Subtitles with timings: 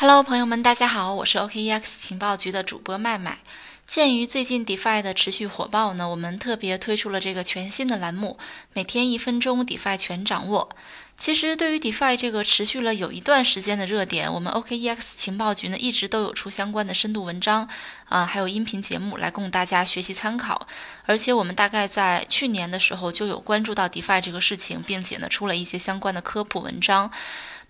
[0.00, 3.38] Hello，朋友们，大家好，我是 OKEX 情报局的主播麦麦。
[3.88, 8.38] 鉴于最近 DeFi 的持续火爆呢，我们特别推出了这个全新的栏目，
[8.72, 10.68] 每天一分钟 DeFi 全掌握。
[11.16, 17.68] 其实对于 DeFi 这个持续了有一段时间的热点，我们 OKEX 情报局呢一直都有出相关的深度文章
[18.08, 20.68] 啊，还有音频节目来供大家学习参考。
[21.06, 27.10] 而且我们大概在去年的时候就有关注到 DeFi 这个事情，并且呢出了一些相关的科普文章。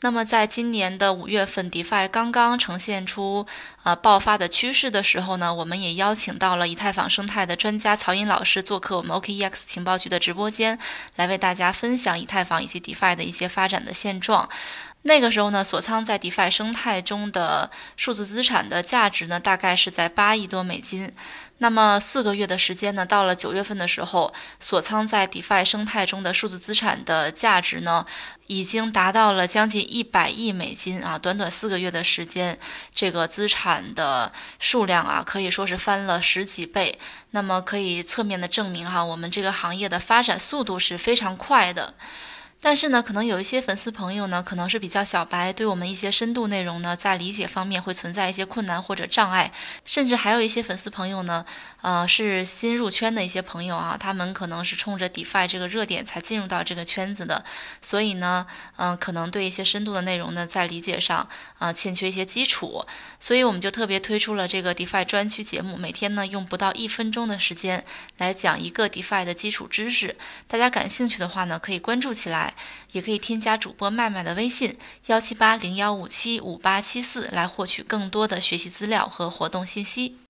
[0.01, 3.47] 那么，在今年的五月份，DeFi 刚刚呈现出
[3.83, 10.79] 呃爆发的趋势的时候呢，我们也邀请到了以太坊生态的专家曹寅老师做客我们 OKEX 情报局的直播间，
[11.17, 14.49] 来为大家分享以太坊以及 DeFi 的一些发展的现状。
[15.09, 21.11] 那个时候呢，锁仓在 DeFi 生态中的数字资产的价值呢，大概是在八亿多美金。
[21.61, 28.05] 那么四个月的时间呢，到了九月份的时候，锁仓在 DeFi 生态中的数字资产的价值呢，
[28.49, 31.19] 已经达到了将近一百亿美金啊！
[31.19, 32.59] 短短四个月的时间，
[32.95, 36.99] 这个资产的数量啊，可以说是翻了十几倍。
[37.31, 41.95] 那么可以侧面的证明哈，我们这个行业的发展速度是非常快的。
[42.61, 49.53] 但是呢，可能有一些粉丝朋友呢，可能是比较小白，对我们一些深度内容呢，在理解方面会存在一些困难或者障碍，
[49.85, 51.47] 甚至还有一些粉丝朋友呢，
[51.83, 57.45] 呃，是新入圈的一些朋友啊，他们可能是冲着 DeFi 这个热点才进入到这个圈子的，
[57.81, 58.45] 所以呢，
[58.77, 61.29] 嗯，可能对一些深度的内容呢，在理解上
[61.59, 62.85] 啊，欠缺一些基础，
[63.21, 67.85] 所以我们就特别推出了这个 DeFi 专区节目，每天呢，用不到一分钟的时间
[68.17, 70.17] 来讲一个 DeFi 的基础知识，
[70.49, 72.48] 大家感兴趣的话呢，可以关注起来
[72.93, 80.19] 也可以添加主播麦麦的微信幺七八零幺五七五八七四来获取更多的学习资料和活动信息。